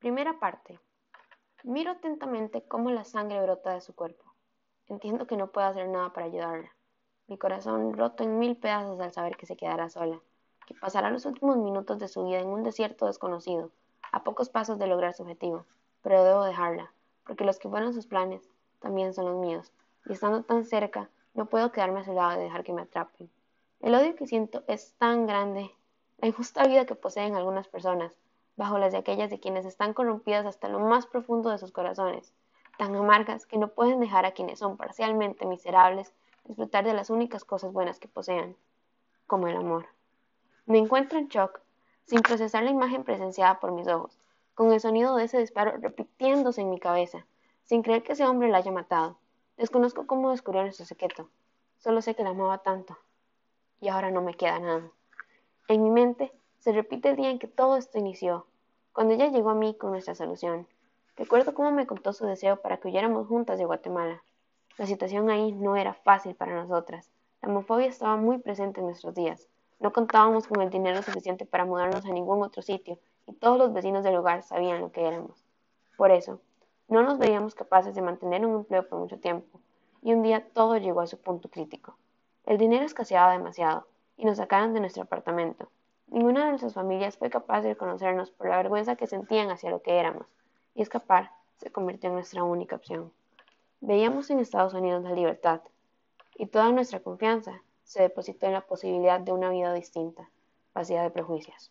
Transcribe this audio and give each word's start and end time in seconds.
Primera 0.00 0.38
parte. 0.38 0.80
Miro 1.62 1.90
atentamente 1.90 2.62
cómo 2.62 2.90
la 2.90 3.04
sangre 3.04 3.42
brota 3.42 3.74
de 3.74 3.82
su 3.82 3.94
cuerpo. 3.94 4.24
Entiendo 4.86 5.26
que 5.26 5.36
no 5.36 5.52
puedo 5.52 5.66
hacer 5.66 5.90
nada 5.90 6.14
para 6.14 6.24
ayudarla. 6.24 6.74
Mi 7.26 7.36
corazón 7.36 7.92
roto 7.92 8.24
en 8.24 8.38
mil 8.38 8.56
pedazos 8.56 8.98
al 9.00 9.12
saber 9.12 9.36
que 9.36 9.44
se 9.44 9.58
quedará 9.58 9.90
sola, 9.90 10.18
que 10.66 10.72
pasará 10.72 11.10
los 11.10 11.26
últimos 11.26 11.58
minutos 11.58 11.98
de 11.98 12.08
su 12.08 12.24
vida 12.24 12.38
en 12.38 12.48
un 12.48 12.62
desierto 12.62 13.04
desconocido, 13.04 13.72
a 14.10 14.24
pocos 14.24 14.48
pasos 14.48 14.78
de 14.78 14.86
lograr 14.86 15.12
su 15.12 15.22
objetivo. 15.22 15.66
Pero 16.00 16.24
debo 16.24 16.44
dejarla, 16.44 16.90
porque 17.26 17.44
los 17.44 17.58
que 17.58 17.68
fueron 17.68 17.92
sus 17.92 18.06
planes 18.06 18.48
también 18.78 19.12
son 19.12 19.26
los 19.26 19.36
míos, 19.36 19.70
y 20.06 20.14
estando 20.14 20.44
tan 20.44 20.64
cerca, 20.64 21.10
no 21.34 21.44
puedo 21.44 21.72
quedarme 21.72 22.00
a 22.00 22.04
su 22.04 22.14
lado 22.14 22.40
y 22.40 22.44
dejar 22.44 22.64
que 22.64 22.72
me 22.72 22.80
atrapen. 22.80 23.30
El 23.80 23.94
odio 23.94 24.16
que 24.16 24.26
siento 24.26 24.64
es 24.66 24.94
tan 24.94 25.26
grande, 25.26 25.70
la 26.16 26.28
injusta 26.28 26.64
vida 26.64 26.86
que 26.86 26.94
poseen 26.94 27.36
algunas 27.36 27.68
personas, 27.68 28.16
bajo 28.56 28.78
las 28.78 28.92
de 28.92 28.98
aquellas 28.98 29.30
de 29.30 29.40
quienes 29.40 29.64
están 29.64 29.94
corrompidas 29.94 30.46
hasta 30.46 30.68
lo 30.68 30.80
más 30.80 31.06
profundo 31.06 31.50
de 31.50 31.58
sus 31.58 31.72
corazones, 31.72 32.32
tan 32.78 32.94
amargas 32.94 33.46
que 33.46 33.58
no 33.58 33.68
pueden 33.68 34.00
dejar 34.00 34.26
a 34.26 34.32
quienes 34.32 34.58
son 34.58 34.76
parcialmente 34.76 35.46
miserables 35.46 36.12
disfrutar 36.44 36.84
de 36.84 36.94
las 36.94 37.10
únicas 37.10 37.44
cosas 37.44 37.72
buenas 37.72 38.00
que 38.00 38.08
posean, 38.08 38.56
como 39.26 39.48
el 39.48 39.56
amor. 39.56 39.86
Me 40.66 40.78
encuentro 40.78 41.18
en 41.18 41.28
shock, 41.28 41.60
sin 42.06 42.22
procesar 42.22 42.64
la 42.64 42.70
imagen 42.70 43.04
presenciada 43.04 43.60
por 43.60 43.72
mis 43.72 43.86
ojos, 43.86 44.18
con 44.54 44.72
el 44.72 44.80
sonido 44.80 45.16
de 45.16 45.24
ese 45.24 45.38
disparo 45.38 45.76
repitiéndose 45.78 46.60
en 46.60 46.70
mi 46.70 46.80
cabeza, 46.80 47.26
sin 47.64 47.82
creer 47.82 48.02
que 48.02 48.12
ese 48.12 48.26
hombre 48.26 48.48
la 48.48 48.58
haya 48.58 48.72
matado. 48.72 49.18
Desconozco 49.56 50.06
cómo 50.06 50.30
descubrió 50.30 50.62
nuestro 50.62 50.86
secreto, 50.86 51.28
solo 51.78 52.02
sé 52.02 52.14
que 52.14 52.24
la 52.24 52.30
amaba 52.30 52.58
tanto, 52.58 52.98
y 53.80 53.88
ahora 53.88 54.10
no 54.10 54.22
me 54.22 54.34
queda 54.34 54.58
nada. 54.58 54.90
En 55.68 55.82
mi 55.84 55.90
mente 55.90 56.32
se 56.60 56.72
repite 56.72 57.08
el 57.08 57.16
día 57.16 57.30
en 57.30 57.38
que 57.38 57.48
todo 57.48 57.76
esto 57.76 57.98
inició, 57.98 58.46
cuando 58.92 59.14
ella 59.14 59.28
llegó 59.28 59.50
a 59.50 59.54
mí 59.54 59.74
con 59.74 59.90
nuestra 59.90 60.14
solución. 60.14 60.66
Recuerdo 61.16 61.54
cómo 61.54 61.70
me 61.72 61.86
contó 61.86 62.12
su 62.12 62.26
deseo 62.26 62.60
para 62.60 62.76
que 62.76 62.88
huyéramos 62.88 63.26
juntas 63.26 63.58
de 63.58 63.64
Guatemala. 63.64 64.22
La 64.76 64.86
situación 64.86 65.30
ahí 65.30 65.52
no 65.52 65.76
era 65.76 65.94
fácil 65.94 66.34
para 66.34 66.54
nosotras. 66.54 67.10
La 67.40 67.48
homofobia 67.48 67.86
estaba 67.86 68.16
muy 68.16 68.38
presente 68.38 68.80
en 68.80 68.86
nuestros 68.86 69.14
días. 69.14 69.48
No 69.78 69.92
contábamos 69.92 70.46
con 70.46 70.60
el 70.60 70.68
dinero 70.68 71.02
suficiente 71.02 71.46
para 71.46 71.64
mudarnos 71.64 72.04
a 72.04 72.10
ningún 72.10 72.42
otro 72.42 72.60
sitio 72.62 72.98
y 73.26 73.32
todos 73.32 73.58
los 73.58 73.72
vecinos 73.72 74.04
del 74.04 74.16
lugar 74.16 74.42
sabían 74.42 74.80
lo 74.80 74.92
que 74.92 75.06
éramos. 75.06 75.44
Por 75.96 76.10
eso, 76.10 76.40
no 76.88 77.02
nos 77.02 77.18
veíamos 77.18 77.54
capaces 77.54 77.94
de 77.94 78.02
mantener 78.02 78.44
un 78.44 78.56
empleo 78.56 78.86
por 78.86 78.98
mucho 78.98 79.18
tiempo, 79.18 79.60
y 80.02 80.12
un 80.12 80.22
día 80.22 80.46
todo 80.52 80.76
llegó 80.76 81.00
a 81.00 81.06
su 81.06 81.18
punto 81.18 81.48
crítico. 81.48 81.96
El 82.44 82.58
dinero 82.58 82.84
escaseaba 82.84 83.32
demasiado, 83.32 83.86
y 84.16 84.24
nos 84.24 84.38
sacaron 84.38 84.74
de 84.74 84.80
nuestro 84.80 85.04
apartamento. 85.04 85.68
Ninguna 86.10 86.42
de 86.42 86.50
nuestras 86.50 86.74
familias 86.74 87.16
fue 87.16 87.30
capaz 87.30 87.62
de 87.62 87.68
reconocernos 87.68 88.32
por 88.32 88.48
la 88.48 88.56
vergüenza 88.56 88.96
que 88.96 89.06
sentían 89.06 89.48
hacia 89.50 89.70
lo 89.70 89.80
que 89.80 90.00
éramos, 90.00 90.26
y 90.74 90.82
escapar 90.82 91.30
se 91.58 91.70
convirtió 91.70 92.08
en 92.08 92.16
nuestra 92.16 92.42
única 92.42 92.74
opción. 92.74 93.12
Veíamos 93.80 94.28
en 94.30 94.40
Estados 94.40 94.74
Unidos 94.74 95.04
la 95.04 95.12
libertad, 95.12 95.60
y 96.34 96.46
toda 96.46 96.72
nuestra 96.72 96.98
confianza 96.98 97.62
se 97.84 98.02
depositó 98.02 98.46
en 98.46 98.54
la 98.54 98.62
posibilidad 98.62 99.20
de 99.20 99.30
una 99.30 99.50
vida 99.50 99.72
distinta, 99.72 100.28
vacía 100.74 101.00
de 101.04 101.10
prejuicios. 101.10 101.70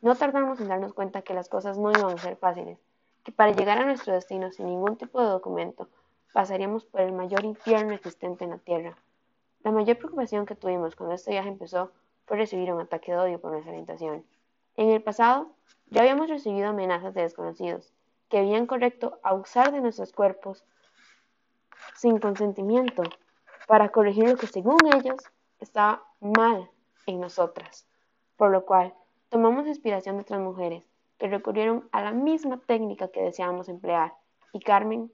No 0.00 0.14
tardamos 0.14 0.58
en 0.60 0.68
darnos 0.68 0.94
cuenta 0.94 1.20
que 1.20 1.34
las 1.34 1.50
cosas 1.50 1.76
no 1.76 1.90
iban 1.90 2.14
a 2.14 2.18
ser 2.18 2.36
fáciles, 2.36 2.78
que 3.24 3.32
para 3.32 3.52
llegar 3.52 3.76
a 3.76 3.84
nuestro 3.84 4.14
destino 4.14 4.52
sin 4.52 4.66
ningún 4.66 4.96
tipo 4.96 5.20
de 5.20 5.28
documento 5.28 5.90
pasaríamos 6.32 6.86
por 6.86 7.02
el 7.02 7.12
mayor 7.12 7.44
infierno 7.44 7.92
existente 7.92 8.44
en 8.44 8.50
la 8.50 8.58
Tierra. 8.58 8.96
La 9.64 9.70
mayor 9.70 9.98
preocupación 9.98 10.46
que 10.46 10.54
tuvimos 10.54 10.96
cuando 10.96 11.14
este 11.14 11.32
viaje 11.32 11.48
empezó 11.48 11.90
fue 12.26 12.36
recibir 12.36 12.72
un 12.72 12.80
ataque 12.80 13.12
de 13.12 13.18
odio 13.18 13.40
por 13.40 13.52
nuestra 13.52 13.72
orientación. 13.72 14.24
En 14.76 14.90
el 14.90 15.02
pasado, 15.02 15.52
ya 15.88 16.02
habíamos 16.02 16.28
recibido 16.28 16.68
amenazas 16.68 17.14
de 17.14 17.22
desconocidos, 17.22 17.92
que 18.28 18.38
habían 18.38 18.66
correcto 18.66 19.18
abusar 19.22 19.72
de 19.72 19.80
nuestros 19.80 20.12
cuerpos 20.12 20.64
sin 21.94 22.18
consentimiento 22.18 23.02
para 23.66 23.88
corregir 23.90 24.28
lo 24.28 24.36
que 24.36 24.46
según 24.46 24.78
ellos 24.94 25.22
estaba 25.60 26.04
mal 26.20 26.70
en 27.06 27.20
nosotras, 27.20 27.86
por 28.36 28.50
lo 28.50 28.64
cual 28.64 28.94
tomamos 29.28 29.66
inspiración 29.66 30.16
de 30.16 30.22
otras 30.22 30.40
mujeres 30.40 30.84
que 31.18 31.28
recurrieron 31.28 31.88
a 31.92 32.02
la 32.02 32.12
misma 32.12 32.58
técnica 32.58 33.08
que 33.08 33.22
deseábamos 33.22 33.68
emplear 33.68 34.14
y 34.52 34.60
Carmen 34.60 35.12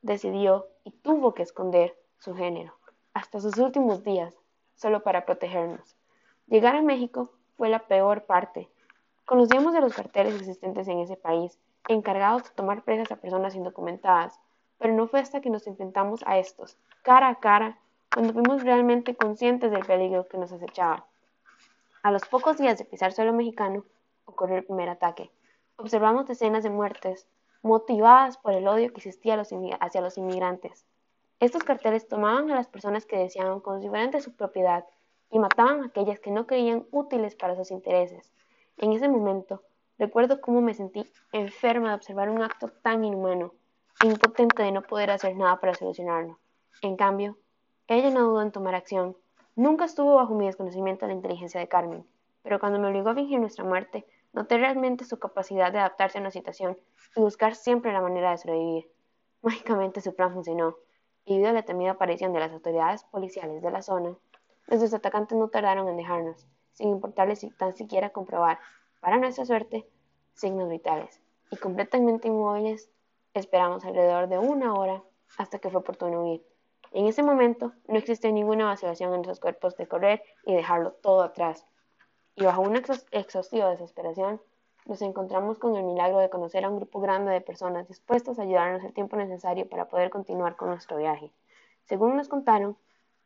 decidió 0.00 0.68
y 0.84 0.90
tuvo 0.90 1.34
que 1.34 1.42
esconder 1.42 1.96
su 2.18 2.34
género 2.34 2.74
hasta 3.14 3.40
sus 3.40 3.58
últimos 3.58 4.04
días 4.04 4.34
solo 4.74 5.02
para 5.02 5.26
protegernos. 5.26 5.96
Llegar 6.46 6.76
a 6.76 6.82
México 6.82 7.30
fue 7.56 7.68
la 7.68 7.86
peor 7.86 8.24
parte. 8.24 8.68
Conocíamos 9.24 9.72
de 9.72 9.80
los 9.80 9.94
carteles 9.94 10.34
existentes 10.34 10.88
en 10.88 10.98
ese 10.98 11.16
país, 11.16 11.58
encargados 11.88 12.44
de 12.44 12.50
tomar 12.50 12.82
presas 12.82 13.10
a 13.12 13.16
personas 13.16 13.54
indocumentadas, 13.54 14.38
pero 14.78 14.94
no 14.94 15.06
fue 15.06 15.20
hasta 15.20 15.40
que 15.40 15.50
nos 15.50 15.66
enfrentamos 15.66 16.22
a 16.26 16.38
estos, 16.38 16.76
cara 17.02 17.28
a 17.28 17.36
cara, 17.36 17.78
cuando 18.12 18.32
fuimos 18.32 18.62
realmente 18.64 19.14
conscientes 19.14 19.70
del 19.70 19.86
peligro 19.86 20.28
que 20.28 20.38
nos 20.38 20.52
acechaba. 20.52 21.06
A 22.02 22.10
los 22.10 22.26
pocos 22.26 22.58
días 22.58 22.76
de 22.78 22.84
pisar 22.84 23.12
suelo 23.12 23.32
mexicano, 23.32 23.84
ocurrió 24.24 24.56
el 24.56 24.64
primer 24.64 24.88
ataque. 24.88 25.30
Observamos 25.76 26.26
decenas 26.26 26.64
de 26.64 26.70
muertes, 26.70 27.28
motivadas 27.62 28.36
por 28.36 28.54
el 28.54 28.66
odio 28.66 28.92
que 28.92 28.98
existía 28.98 29.40
hacia 29.80 30.00
los 30.00 30.18
inmigrantes. 30.18 30.84
Estos 31.38 31.62
carteles 31.62 32.08
tomaban 32.08 32.50
a 32.50 32.56
las 32.56 32.66
personas 32.66 33.06
que 33.06 33.16
deseaban 33.16 33.60
como 33.60 33.78
de 33.78 34.20
su 34.20 34.34
propiedad 34.34 34.84
y 35.32 35.38
mataban 35.38 35.82
a 35.82 35.86
aquellas 35.86 36.20
que 36.20 36.30
no 36.30 36.46
creían 36.46 36.86
útiles 36.92 37.34
para 37.34 37.56
sus 37.56 37.72
intereses. 37.72 38.32
En 38.76 38.92
ese 38.92 39.08
momento, 39.08 39.62
recuerdo 39.98 40.40
cómo 40.40 40.60
me 40.60 40.74
sentí 40.74 41.04
enferma 41.32 41.88
de 41.88 41.94
observar 41.96 42.28
un 42.30 42.42
acto 42.42 42.68
tan 42.68 43.04
inhumano 43.04 43.52
impotente 44.04 44.62
de 44.62 44.72
no 44.72 44.82
poder 44.82 45.10
hacer 45.10 45.36
nada 45.36 45.60
para 45.60 45.74
solucionarlo. 45.74 46.38
En 46.82 46.96
cambio, 46.96 47.36
ella 47.86 48.10
no 48.10 48.22
dudó 48.22 48.42
en 48.42 48.52
tomar 48.52 48.74
acción. 48.74 49.16
Nunca 49.54 49.84
estuvo 49.84 50.16
bajo 50.16 50.34
mi 50.34 50.46
desconocimiento 50.46 51.04
de 51.06 51.12
la 51.12 51.16
inteligencia 51.16 51.60
de 51.60 51.68
Carmen, 51.68 52.06
pero 52.42 52.58
cuando 52.58 52.78
me 52.78 52.88
obligó 52.88 53.10
a 53.10 53.14
fingir 53.14 53.38
nuestra 53.38 53.64
muerte, 53.64 54.06
noté 54.32 54.58
realmente 54.58 55.04
su 55.04 55.18
capacidad 55.18 55.70
de 55.70 55.78
adaptarse 55.78 56.18
a 56.18 56.20
una 56.20 56.30
situación 56.30 56.78
y 57.14 57.20
buscar 57.20 57.54
siempre 57.54 57.92
la 57.92 58.00
manera 58.00 58.30
de 58.30 58.38
sobrevivir. 58.38 58.90
Mágicamente 59.42 60.00
su 60.00 60.14
plan 60.14 60.32
funcionó, 60.32 60.76
y 61.24 61.34
debido 61.34 61.50
a 61.50 61.52
la 61.52 61.62
temida 61.62 61.92
aparición 61.92 62.32
de 62.32 62.40
las 62.40 62.52
autoridades 62.52 63.04
policiales 63.04 63.62
de 63.62 63.70
la 63.70 63.82
zona, 63.82 64.16
Nuestros 64.72 64.94
atacantes 64.94 65.36
no 65.36 65.48
tardaron 65.48 65.86
en 65.86 65.98
dejarnos, 65.98 66.46
sin 66.72 66.88
importarles 66.88 67.46
tan 67.58 67.76
siquiera 67.76 68.08
comprobar, 68.08 68.58
para 69.00 69.18
nuestra 69.18 69.44
suerte, 69.44 69.86
signos 70.32 70.70
vitales, 70.70 71.20
y 71.50 71.58
completamente 71.58 72.28
inmóviles 72.28 72.88
esperamos 73.34 73.84
alrededor 73.84 74.30
de 74.30 74.38
una 74.38 74.72
hora 74.72 75.02
hasta 75.36 75.58
que 75.58 75.68
fue 75.68 75.80
oportuno 75.80 76.22
huir. 76.22 76.42
En 76.90 77.06
ese 77.06 77.22
momento 77.22 77.74
no 77.86 77.98
existió 77.98 78.32
ninguna 78.32 78.64
vacilación 78.64 79.10
en 79.10 79.16
nuestros 79.16 79.40
cuerpos 79.40 79.76
de 79.76 79.86
correr 79.86 80.22
y 80.46 80.54
dejarlo 80.54 80.92
todo 80.92 81.20
atrás. 81.20 81.66
Y 82.34 82.46
bajo 82.46 82.62
una 82.62 82.80
exhaustiva 83.10 83.68
desesperación, 83.68 84.40
nos 84.86 85.02
encontramos 85.02 85.58
con 85.58 85.76
el 85.76 85.84
milagro 85.84 86.18
de 86.18 86.30
conocer 86.30 86.64
a 86.64 86.70
un 86.70 86.76
grupo 86.76 86.98
grande 86.98 87.30
de 87.30 87.42
personas 87.42 87.88
dispuestas 87.88 88.38
a 88.38 88.44
ayudarnos 88.44 88.82
el 88.84 88.94
tiempo 88.94 89.16
necesario 89.16 89.68
para 89.68 89.90
poder 89.90 90.08
continuar 90.08 90.56
con 90.56 90.70
nuestro 90.70 90.96
viaje. 90.96 91.30
Según 91.84 92.16
nos 92.16 92.28
contaron, 92.28 92.78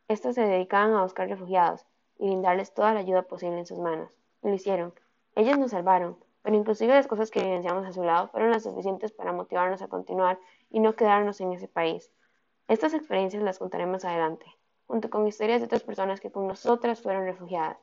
estos 0.09 0.37
se 0.37 0.43
dedicaban 0.43 0.95
a 0.95 1.03
buscar 1.03 1.29
refugiados 1.29 1.85
y 2.19 2.27
brindarles 2.27 2.73
toda 2.73 2.95
la 2.95 3.01
ayuda 3.01 3.23
posible 3.23 3.59
en 3.59 3.67
sus 3.67 3.81
manos. 3.81 4.09
Y 4.43 4.49
lo 4.49 4.55
hicieron. 4.55 4.95
Ellos 5.35 5.59
nos 5.59 5.73
salvaron, 5.73 6.17
pero 6.43 6.55
inclusive 6.55 6.95
las 6.95 7.09
cosas 7.09 7.33
que 7.33 7.43
vivenciamos 7.43 7.85
a 7.85 7.93
su 7.93 8.05
lado 8.05 8.29
fueron 8.29 8.53
las 8.53 8.63
suficientes 8.63 9.11
para 9.11 9.33
motivarnos 9.33 9.83
a 9.83 9.89
continuar 9.89 10.39
y 10.71 10.79
no 10.79 10.95
quedarnos 10.95 11.41
en 11.41 11.53
ese 11.53 11.67
país. 11.67 12.13
Estas 12.69 12.95
experiencias 12.95 13.43
las 13.43 13.59
contaremos 13.59 14.05
adelante, 14.05 14.47
junto 14.87 15.11
con 15.11 15.27
historias 15.27 15.61
de 15.61 15.67
otras 15.67 15.83
personas 15.83 16.21
que 16.21 16.31
con 16.31 16.47
nosotras 16.47 17.03
fueron 17.03 17.25
refugiadas. 17.25 17.79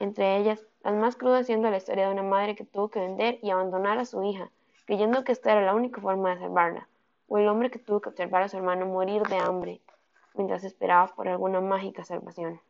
Entre 0.00 0.38
ellas, 0.38 0.66
las 0.82 0.94
más 0.94 1.14
crudas 1.14 1.46
siendo 1.46 1.70
la 1.70 1.76
historia 1.76 2.06
de 2.06 2.12
una 2.12 2.24
madre 2.24 2.56
que 2.56 2.64
tuvo 2.64 2.88
que 2.88 2.98
vender 2.98 3.38
y 3.42 3.50
abandonar 3.50 3.98
a 3.98 4.06
su 4.06 4.24
hija, 4.24 4.50
creyendo 4.86 5.22
que 5.22 5.30
esta 5.30 5.52
era 5.52 5.62
la 5.62 5.74
única 5.74 6.00
forma 6.00 6.30
de 6.30 6.40
salvarla, 6.40 6.88
o 7.28 7.38
el 7.38 7.46
hombre 7.46 7.70
que 7.70 7.78
tuvo 7.78 8.00
que 8.00 8.08
observar 8.08 8.42
a 8.42 8.48
su 8.48 8.56
hermano 8.56 8.86
morir 8.86 9.22
de 9.22 9.36
hambre 9.36 9.80
mientras 10.34 10.64
esperaba 10.64 11.14
por 11.14 11.28
alguna 11.28 11.60
mágica 11.60 12.04
salvación. 12.04 12.60